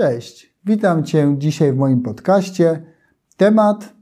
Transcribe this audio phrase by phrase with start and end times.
[0.00, 2.82] Cześć, witam Cię dzisiaj w moim podcaście.
[3.36, 3.94] Temat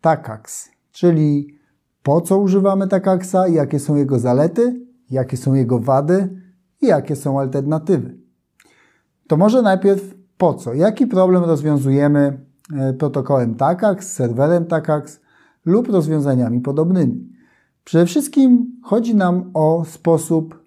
[0.00, 1.58] Takax, czyli
[2.02, 6.42] po co używamy Takaxa, jakie są jego zalety, jakie są jego wady
[6.80, 8.18] i jakie są alternatywy.
[9.28, 10.74] To może najpierw po co?
[10.74, 12.46] Jaki problem rozwiązujemy
[12.76, 15.20] e, protokołem Takax, serwerem Takax
[15.64, 17.28] lub rozwiązaniami podobnymi?
[17.84, 20.64] Przede wszystkim chodzi nam o sposób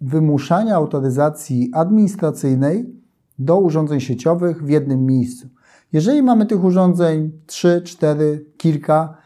[0.00, 2.96] wymuszania autoryzacji administracyjnej
[3.38, 5.48] do urządzeń sieciowych w jednym miejscu.
[5.92, 9.16] Jeżeli mamy tych urządzeń 3, 4, kilka,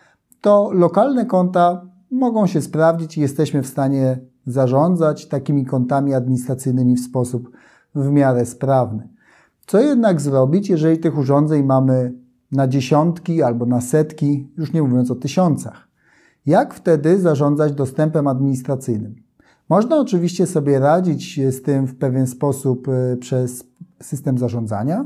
[0.40, 7.00] to lokalne konta mogą się sprawdzić i jesteśmy w stanie zarządzać takimi kontami administracyjnymi w
[7.00, 7.50] sposób
[7.94, 9.08] w miarę sprawny.
[9.66, 12.12] Co jednak zrobić, jeżeli tych urządzeń mamy
[12.52, 15.88] na dziesiątki albo na setki, już nie mówiąc o tysiącach?
[16.46, 19.14] Jak wtedy zarządzać dostępem administracyjnym?
[19.68, 23.69] Można oczywiście sobie radzić z tym w pewien sposób e, przez
[24.02, 25.04] system zarządzania,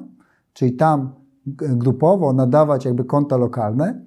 [0.52, 1.12] czyli tam
[1.56, 4.04] grupowo nadawać jakby konta lokalne,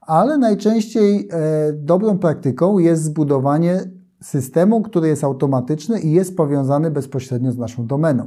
[0.00, 3.80] ale najczęściej e, dobrą praktyką jest zbudowanie
[4.22, 8.26] systemu, który jest automatyczny i jest powiązany bezpośrednio z naszą domeną.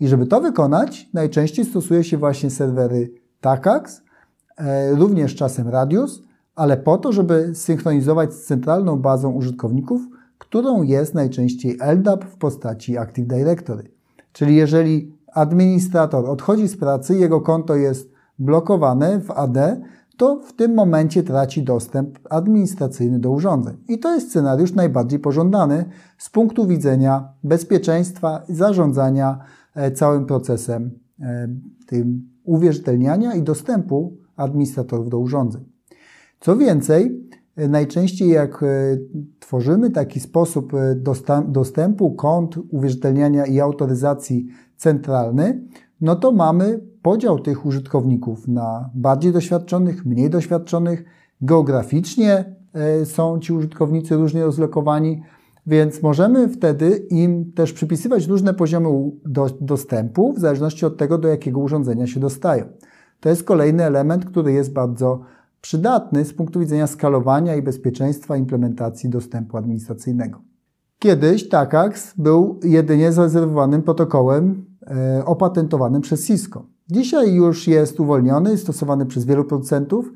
[0.00, 4.02] I żeby to wykonać, najczęściej stosuje się właśnie serwery TACAX,
[4.56, 6.22] e, również czasem Radius,
[6.54, 10.02] ale po to, żeby synchronizować z centralną bazą użytkowników,
[10.38, 13.90] którą jest najczęściej LDAP w postaci Active Directory.
[14.32, 19.80] Czyli jeżeli administrator odchodzi z pracy, jego konto jest blokowane w AD,
[20.18, 23.76] to w tym momencie traci dostęp administracyjny do urządzeń.
[23.88, 25.84] I to jest scenariusz najbardziej pożądany
[26.18, 29.38] z punktu widzenia bezpieczeństwa, zarządzania
[29.74, 30.90] e, całym procesem
[31.20, 31.48] e,
[31.86, 35.64] tym uwierzytelniania i dostępu administratorów do urządzeń.
[36.40, 38.64] Co więcej, e, najczęściej jak
[39.48, 40.72] tworzymy taki sposób
[41.48, 44.46] dostępu kont uwierzytelniania i autoryzacji
[44.76, 45.62] centralny,
[46.00, 51.04] no to mamy podział tych użytkowników na bardziej doświadczonych, mniej doświadczonych.
[51.40, 55.22] Geograficznie e, są ci użytkownicy różnie rozlokowani,
[55.66, 58.88] więc możemy wtedy im też przypisywać różne poziomy
[59.26, 62.64] do, dostępu w zależności od tego, do jakiego urządzenia się dostają.
[63.20, 65.20] To jest kolejny element, który jest bardzo
[65.60, 70.40] przydatny z punktu widzenia skalowania i bezpieczeństwa implementacji dostępu administracyjnego.
[70.98, 76.66] Kiedyś TACAX był jedynie zarezerwowanym protokołem e, opatentowanym przez Cisco.
[76.90, 80.12] Dzisiaj już jest uwolniony, stosowany przez wielu producentów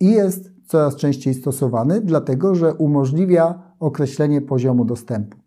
[0.00, 5.41] i jest coraz częściej stosowany, dlatego że umożliwia określenie poziomu dostępu.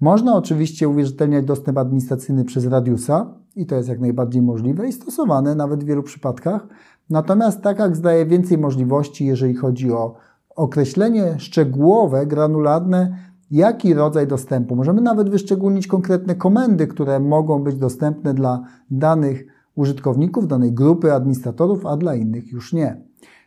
[0.00, 5.54] Można oczywiście uwierzytelniać dostęp administracyjny przez Radiusa i to jest jak najbardziej możliwe i stosowane
[5.54, 6.66] nawet w wielu przypadkach.
[7.10, 10.14] Natomiast TACAX daje więcej możliwości, jeżeli chodzi o
[10.56, 13.16] określenie szczegółowe, granularne
[13.50, 14.76] jaki rodzaj dostępu.
[14.76, 21.86] Możemy nawet wyszczególnić konkretne komendy, które mogą być dostępne dla danych użytkowników, danej grupy administratorów,
[21.86, 23.02] a dla innych już nie.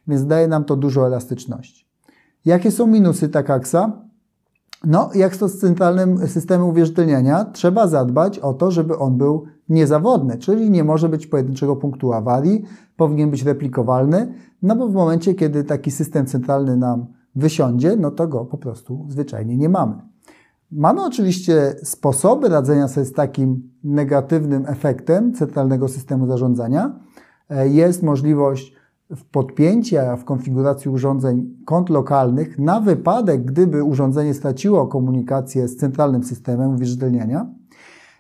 [0.08, 1.86] Więc daje nam to dużo elastyczności.
[2.46, 4.04] Jakie są minusy Takaksa?
[4.88, 10.38] No, jak to z centralnym systemem uwierzytelniania, trzeba zadbać o to, żeby on był niezawodny,
[10.38, 12.64] czyli nie może być pojedynczego punktu awarii,
[12.98, 17.06] powinien być replikowalny, no bo w momencie, kiedy taki system centralny nam
[17.36, 19.96] wysiądzie, no to go po prostu zwyczajnie nie mamy.
[20.72, 27.00] Mamy oczywiście sposoby radzenia sobie z takim negatywnym efektem centralnego systemu zarządzania.
[27.50, 28.74] E, jest możliwość
[29.32, 36.76] podpięcia w konfiguracji urządzeń kont lokalnych na wypadek, gdyby urządzenie straciło komunikację z centralnym systemem
[36.76, 37.50] uwierzytelniania.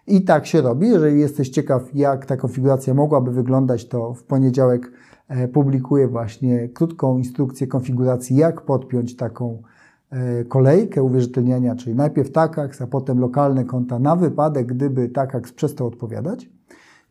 [0.07, 0.87] I tak się robi.
[0.87, 4.91] Jeżeli jesteś ciekaw, jak ta konfiguracja mogłaby wyglądać, to w poniedziałek
[5.27, 9.61] E, publikuję właśnie krótką instrukcję konfiguracji, jak podpiąć taką
[10.09, 15.87] e, kolejkę uwierzytelniania, czyli najpierw TACAX, a potem lokalne konta na wypadek, gdyby TACAX przestał
[15.87, 16.49] odpowiadać.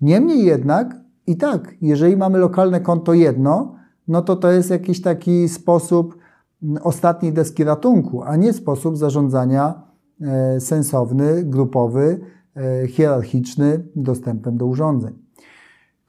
[0.01, 0.97] Niemniej jednak
[1.27, 3.75] i tak, jeżeli mamy lokalne konto jedno,
[4.09, 6.19] no to to jest jakiś taki sposób
[6.83, 9.83] ostatniej deski ratunku, a nie sposób zarządzania
[10.21, 12.21] e, sensowny, grupowy,
[12.89, 15.23] hierarchiczny dostępem do urządzeń.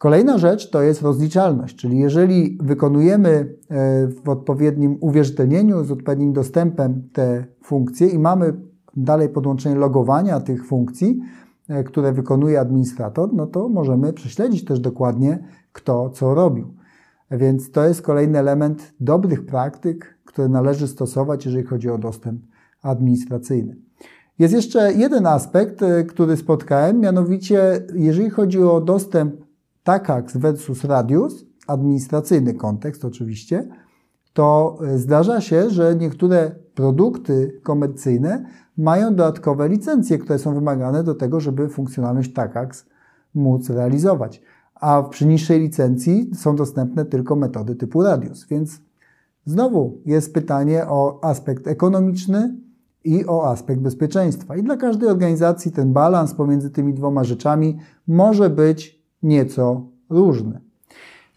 [0.03, 7.09] Kolejna rzecz to jest rozliczalność, czyli jeżeli wykonujemy e, w odpowiednim uwierzytelnieniu, z odpowiednim dostępem
[7.13, 8.53] te funkcje i mamy
[8.95, 11.42] dalej podłączenie logowania tych funkcji, e,
[11.85, 16.73] które wykonuje administrator, no to możemy prześledzić też dokładnie, kto co robił.
[17.31, 22.41] Więc to jest kolejny element dobrych praktyk, które należy stosować, jeżeli chodzi o dostęp
[22.81, 23.75] administracyjny.
[24.39, 29.35] Jest jeszcze jeden aspekt, e, który spotkałem, mianowicie jeżeli chodzi o dostęp
[29.83, 33.67] Takax versus Radius, administracyjny kontekst oczywiście,
[34.33, 38.45] to e, zdarza się, że niektóre produkty komercyjne
[38.77, 42.85] mają dodatkowe licencje, które są wymagane do tego, żeby funkcjonalność Takax
[43.35, 44.41] móc realizować.
[44.81, 48.47] a przy niższej licencji są dostępne tylko metody typu Radius.
[48.47, 48.81] Więc
[49.45, 52.55] znowu jest pytanie o aspekt ekonomiczny
[53.03, 54.55] i o aspekt bezpieczeństwa.
[54.55, 57.77] I dla każdej organizacji ten balans pomiędzy tymi dwoma rzeczami
[58.07, 60.61] może być nieco różny.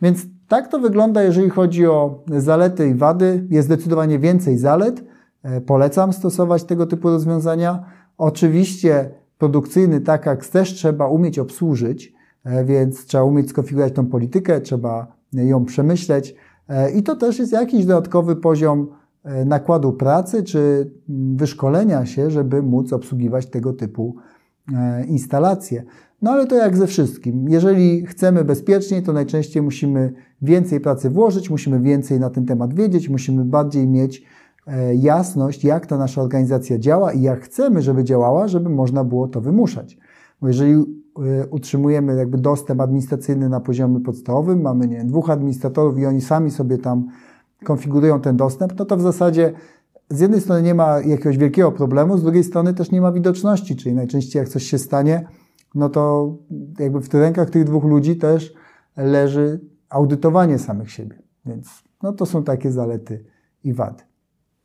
[0.02, 3.46] Więc tak to wygląda, jeżeli chodzi o zalety i wady.
[3.50, 5.04] Jest zdecydowanie więcej zalet.
[5.43, 7.84] E, polecam stosować tego typu rozwiązania.
[8.19, 12.14] Oczywiście produkcyjny tak też trzeba umieć obsłużyć,
[12.44, 16.34] e, więc trzeba umieć skonfigurować tą politykę, trzeba ją przemyśleć.
[16.69, 18.88] E, I to też jest jakiś dodatkowy poziom
[19.46, 20.90] nakładu pracy czy
[21.37, 24.16] wyszkolenia się, żeby móc obsługiwać tego typu
[25.08, 25.84] instalacje.
[26.22, 27.48] No ale to jak ze wszystkim.
[27.48, 33.08] Jeżeli chcemy bezpieczniej, to najczęściej musimy więcej pracy włożyć, musimy więcej na ten temat wiedzieć,
[33.08, 34.24] musimy bardziej mieć
[34.66, 39.28] e, jasność, jak ta nasza organizacja działa i jak chcemy, żeby działała, żeby można było
[39.28, 39.98] to wymuszać.
[40.40, 40.84] Bo jeżeli e,
[41.50, 46.78] utrzymujemy jakby dostęp administracyjny na poziomie podstawowym, mamy nie, dwóch administratorów i oni sami sobie
[46.78, 47.08] tam
[47.64, 49.52] konfigurują ten dostęp, no to w zasadzie
[50.11, 53.76] z jednej strony nie ma jakiegoś wielkiego problemu, z drugiej strony też nie ma widoczności,
[53.76, 55.29] czyli najczęściej jak coś się stanie,
[55.75, 56.35] no to
[56.79, 58.55] jakby w rękach tych dwóch ludzi też
[58.97, 61.23] leży audytowanie samych siebie.
[61.47, 61.69] Więc
[62.03, 63.25] no to są takie zalety
[63.64, 64.03] i wady.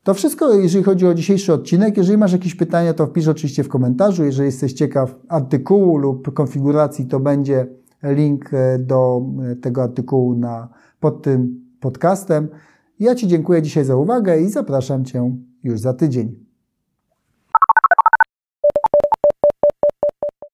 [0.04, 1.98] To wszystko, jeżeli chodzi o dzisiejszy odcinek.
[1.98, 4.24] Jeżeli masz jakieś pytania, to wpisz oczywiście w komentarzu.
[4.24, 7.68] Jeżeli jesteś ciekaw artykułu lub konfiguracji, to będzie
[8.04, 9.22] link do
[9.62, 12.48] tego artykułu na, pod tym podcastem.
[13.02, 16.51] Ja Ci dziękuję dzisiaj za uwagę i zapraszam Cię już za tydzień.